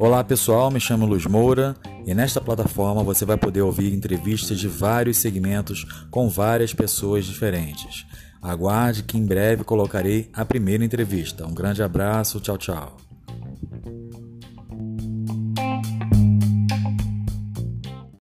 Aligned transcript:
Olá 0.00 0.22
pessoal, 0.22 0.70
me 0.70 0.78
chamo 0.78 1.04
Luz 1.04 1.26
Moura 1.26 1.74
e 2.06 2.14
nesta 2.14 2.40
plataforma 2.40 3.02
você 3.02 3.24
vai 3.24 3.36
poder 3.36 3.62
ouvir 3.62 3.92
entrevistas 3.92 4.56
de 4.56 4.68
vários 4.68 5.16
segmentos 5.16 5.84
com 6.08 6.28
várias 6.28 6.72
pessoas 6.72 7.24
diferentes. 7.24 8.06
Aguarde 8.40 9.02
que 9.02 9.18
em 9.18 9.26
breve 9.26 9.64
colocarei 9.64 10.30
a 10.32 10.44
primeira 10.44 10.84
entrevista. 10.84 11.44
Um 11.44 11.52
grande 11.52 11.82
abraço, 11.82 12.38
tchau, 12.38 12.56
tchau. 12.56 12.96